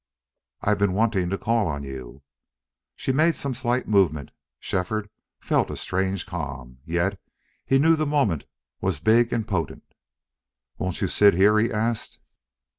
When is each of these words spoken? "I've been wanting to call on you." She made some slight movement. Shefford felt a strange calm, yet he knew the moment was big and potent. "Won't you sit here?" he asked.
"I've 0.61 0.79
been 0.79 0.93
wanting 0.93 1.29
to 1.29 1.37
call 1.37 1.67
on 1.67 1.83
you." 1.83 2.23
She 2.95 3.11
made 3.11 3.35
some 3.35 3.53
slight 3.53 3.87
movement. 3.87 4.31
Shefford 4.59 5.11
felt 5.39 5.69
a 5.69 5.75
strange 5.77 6.25
calm, 6.25 6.79
yet 6.85 7.19
he 7.67 7.77
knew 7.77 7.95
the 7.95 8.07
moment 8.07 8.45
was 8.81 8.99
big 8.99 9.31
and 9.31 9.47
potent. 9.47 9.93
"Won't 10.79 11.01
you 11.01 11.07
sit 11.07 11.35
here?" 11.35 11.59
he 11.59 11.71
asked. 11.71 12.17